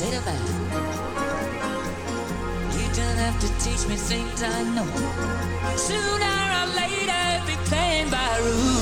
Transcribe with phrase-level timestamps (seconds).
[0.00, 0.54] said about you.
[2.78, 4.88] You don't have to teach me things I know.
[5.76, 8.79] Sooner or later, be playing by rules.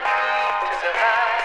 [0.00, 1.41] to survive.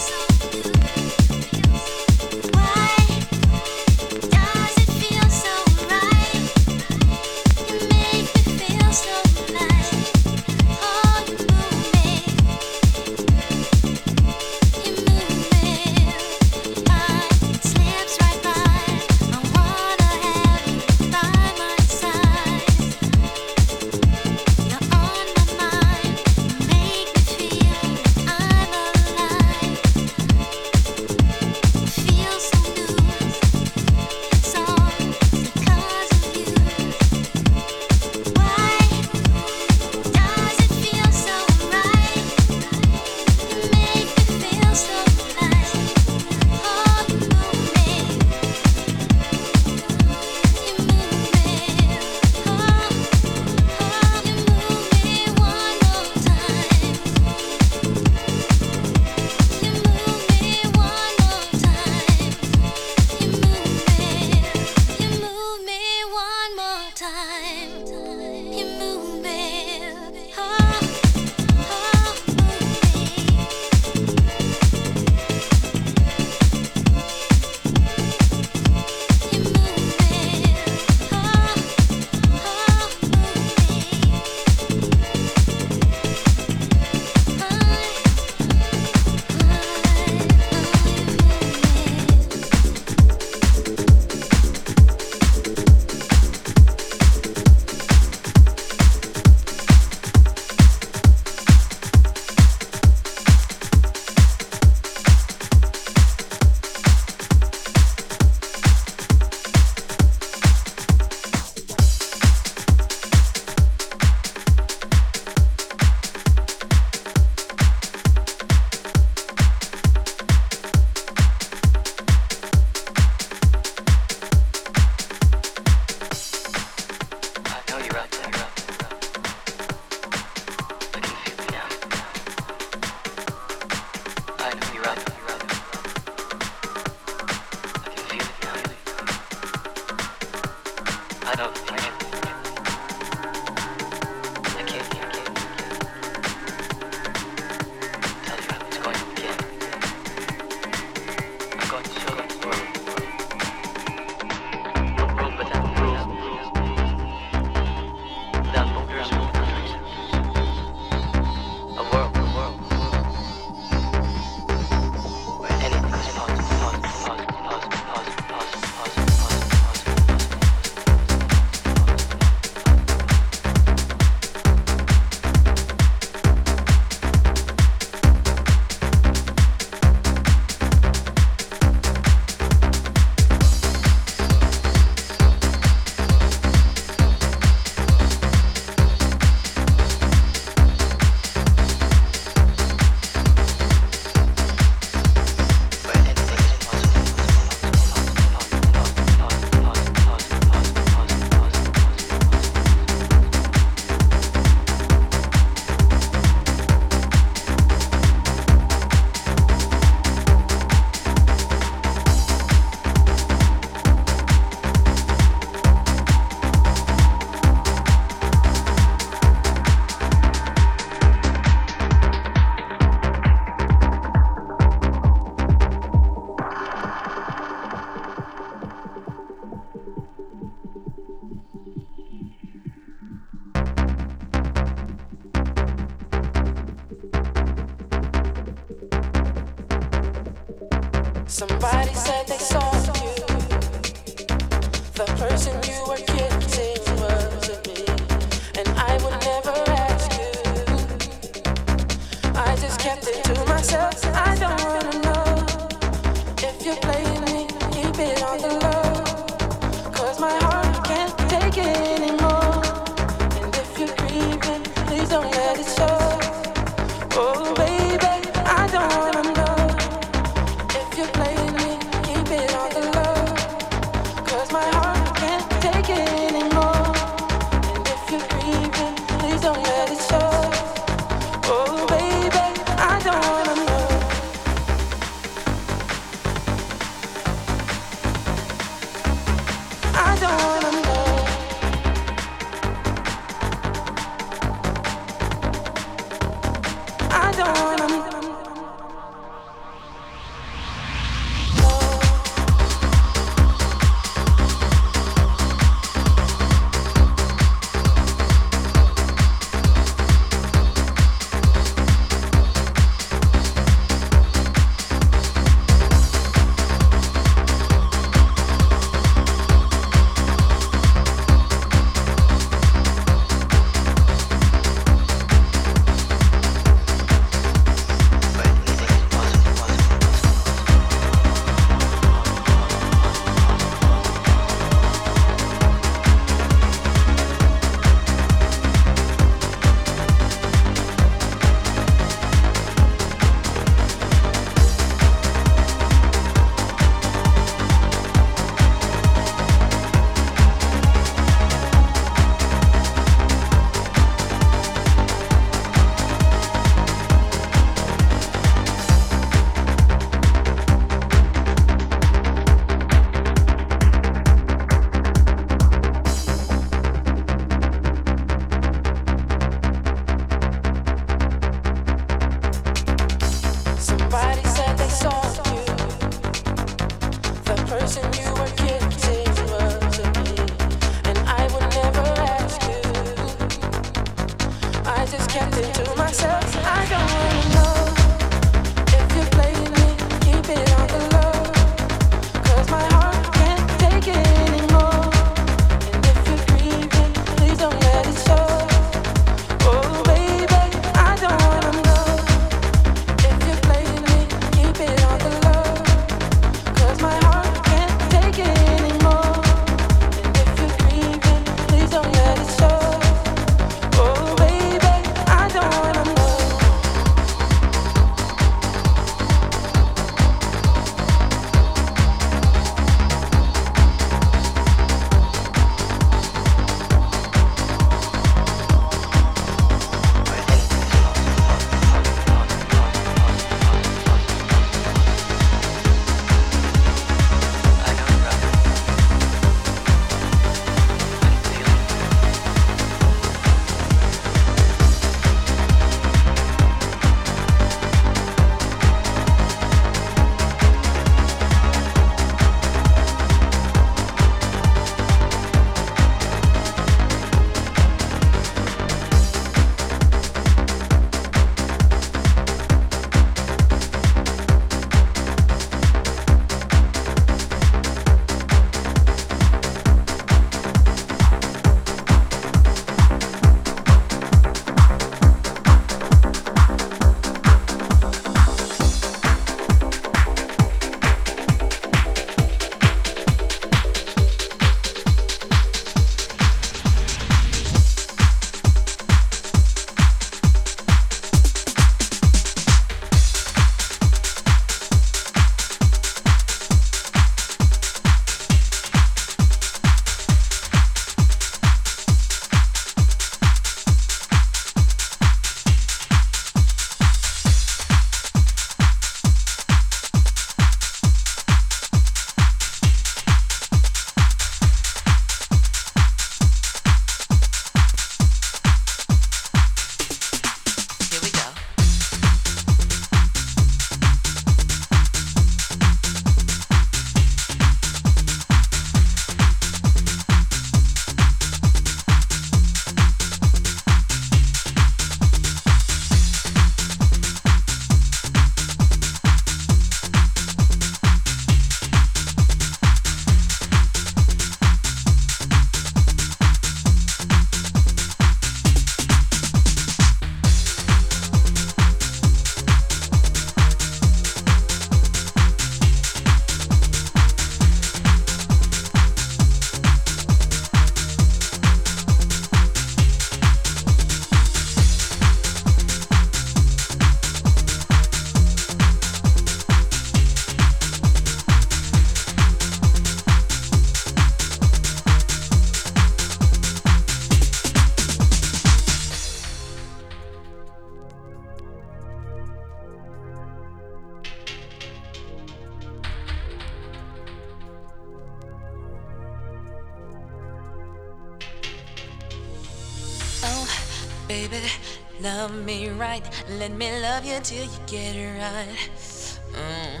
[597.42, 599.38] Till you get it right.
[599.52, 600.00] Mm.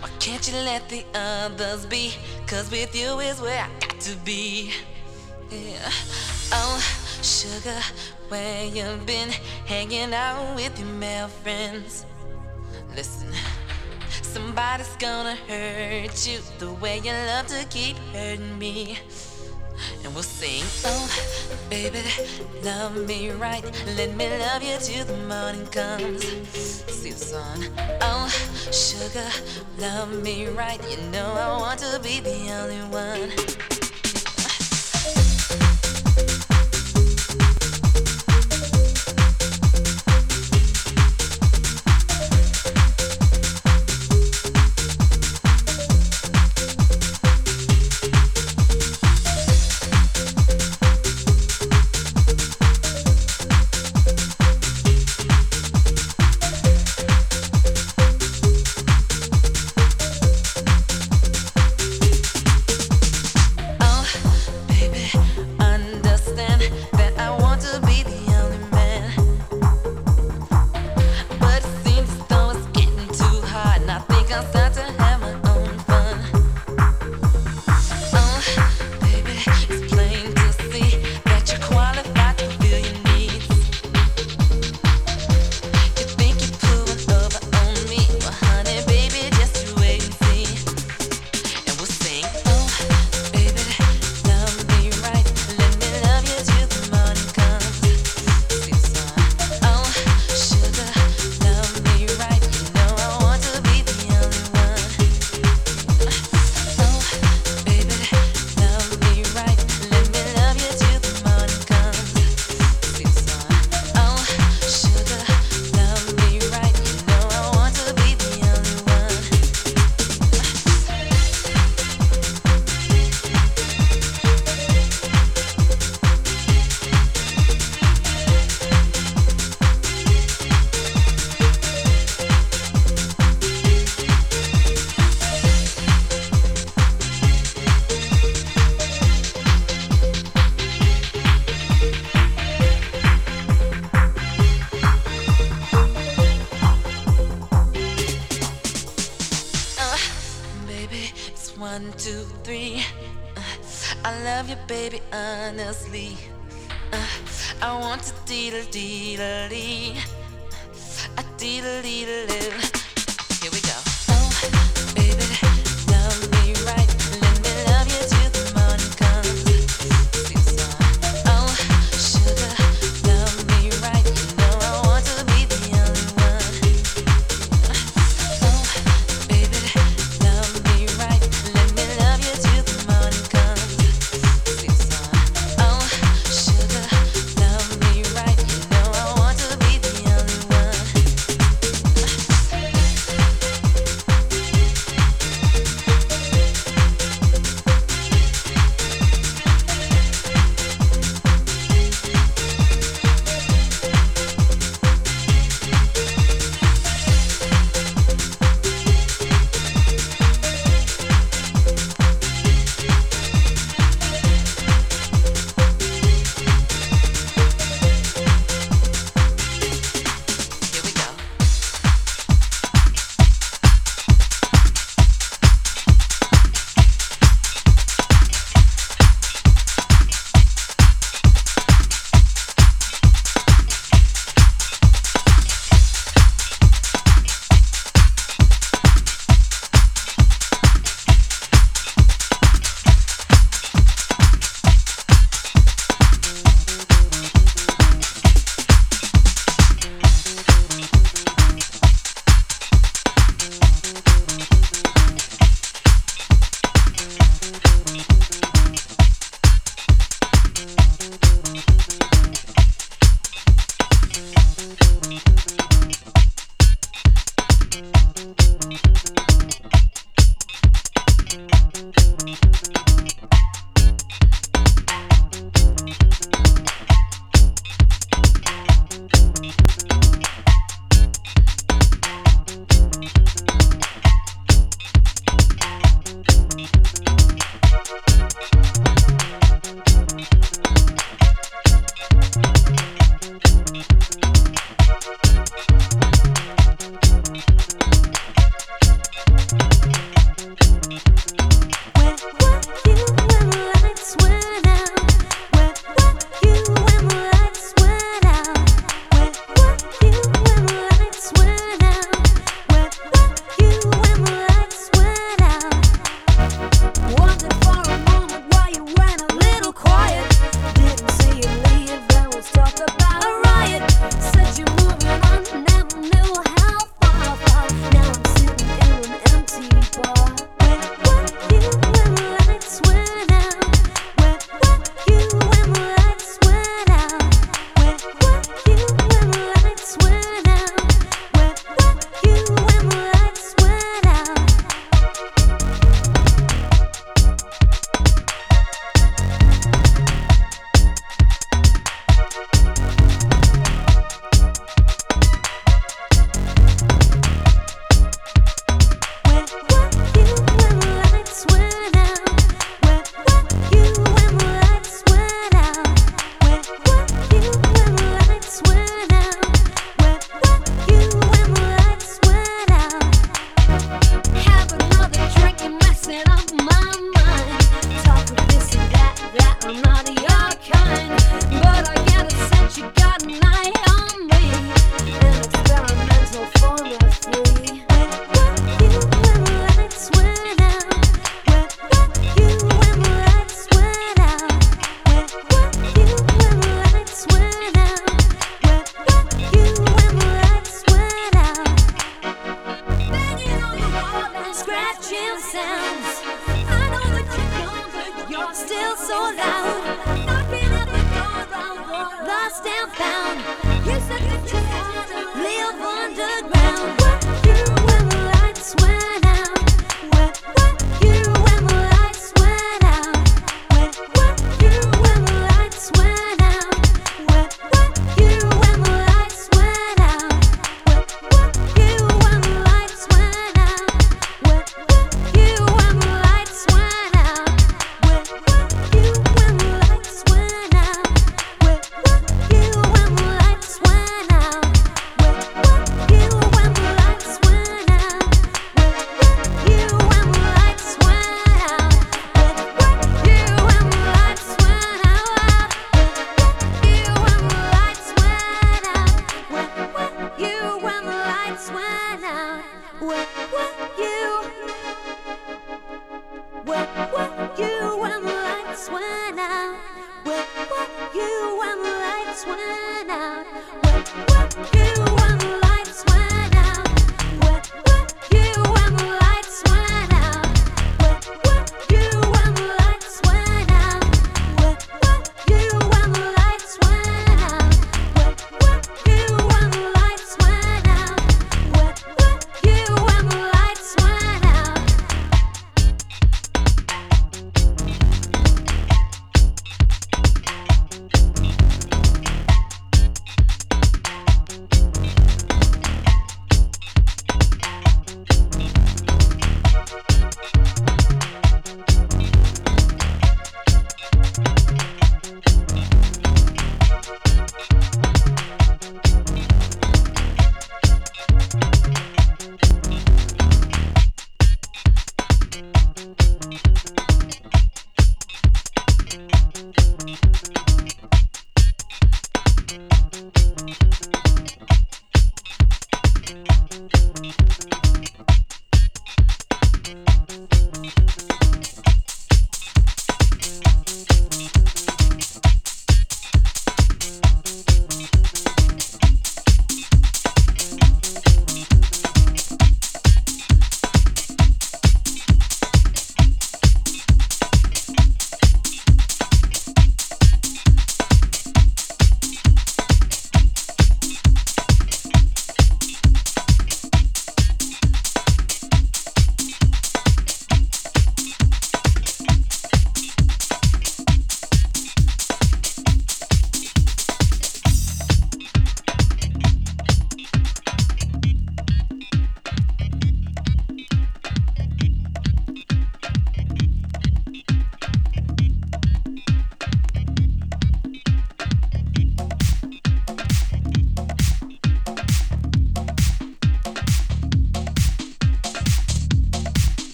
[0.00, 2.12] Why can't you let the others be?
[2.46, 4.72] Cause with you is where I got to be.
[5.50, 5.90] Yeah.
[6.52, 6.80] Oh,
[7.22, 7.80] sugar,
[8.28, 9.30] where you been
[9.66, 12.04] hanging out with your male friends?
[12.96, 13.28] Listen,
[14.22, 18.98] somebody's gonna hurt you the way you love to keep hurting me.
[20.04, 21.37] And we'll sing, oh,
[21.70, 22.02] baby,
[22.62, 23.64] love me right.
[23.96, 26.24] Let me love you till the morning comes.
[26.52, 27.66] See the sun.
[28.00, 28.28] Oh,
[28.70, 29.28] sugar,
[29.78, 30.80] love me right.
[30.90, 33.67] You know I want to be the only one.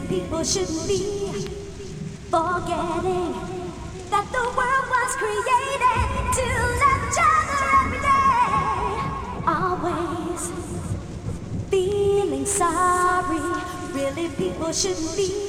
[0.00, 0.98] People shouldn't be
[2.30, 3.34] forgetting
[4.10, 5.80] that the world was created
[6.36, 6.44] to
[6.80, 8.44] love each other every day.
[9.46, 10.42] Always
[11.70, 13.40] feeling sorry.
[13.92, 15.43] Really, people shouldn't be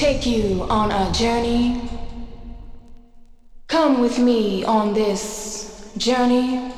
[0.00, 1.78] take you on a journey.
[3.68, 6.72] Come with me on this journey.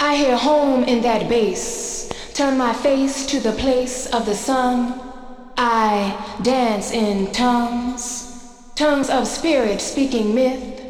[0.00, 2.10] I hear home in that bass.
[2.32, 5.00] Turn my face to the place of the sun.
[5.56, 8.26] I dance in tongues,
[8.74, 10.82] tongues of spirit speaking myth,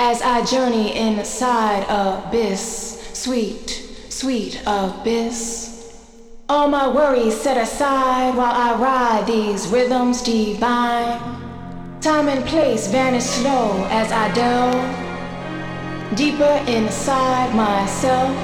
[0.00, 3.68] as I journey inside abyss, sweet,
[4.08, 5.71] sweet abyss.
[6.54, 11.18] All my worries set aside while I ride these rhythms divine.
[12.02, 14.84] Time and place vanish slow as I delve
[16.14, 18.36] deeper inside myself.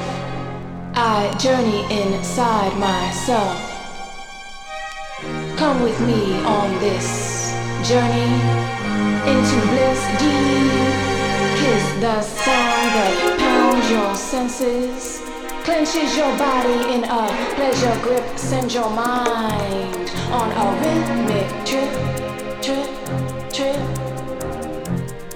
[0.95, 3.57] I journey inside myself.
[5.59, 7.53] Come with me on this
[7.87, 8.33] journey
[9.29, 11.09] into bliss deep
[12.01, 15.28] the sound that pounds your senses,
[15.69, 21.93] clenches your body in a pleasure grip, sends your mind on a rhythmic trip,
[22.63, 22.89] trip,
[23.53, 23.77] trip,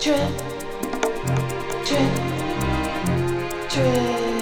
[0.00, 0.32] trip,
[1.84, 2.12] trip,
[3.68, 4.32] trip.
[4.32, 4.41] Let